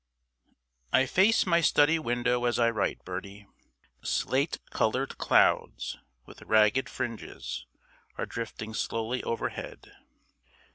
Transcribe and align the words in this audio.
I 0.91 1.05
face 1.05 1.45
my 1.45 1.61
study 1.61 1.99
window 1.99 2.45
as 2.45 2.57
I 2.57 2.71
write, 2.71 3.05
Bertie. 3.05 3.45
Slate 4.01 4.57
coloured 4.71 5.19
clouds 5.19 5.99
with 6.25 6.41
ragged 6.41 6.89
fringes 6.89 7.67
are 8.17 8.25
drifting 8.25 8.73
slowly 8.73 9.21
overhead. 9.21 9.93